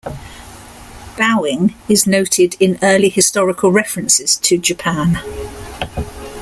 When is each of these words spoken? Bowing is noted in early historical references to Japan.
Bowing 1.15 1.75
is 1.87 2.07
noted 2.07 2.55
in 2.59 2.79
early 2.81 3.07
historical 3.07 3.71
references 3.71 4.35
to 4.37 4.57
Japan. 4.57 5.21